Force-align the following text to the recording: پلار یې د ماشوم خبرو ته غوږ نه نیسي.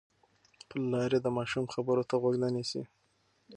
پلار 0.69 1.09
یې 1.15 1.19
د 1.23 1.27
ماشوم 1.37 1.65
خبرو 1.73 2.07
ته 2.09 2.15
غوږ 2.21 2.35
نه 2.43 2.49
نیسي. 2.55 2.81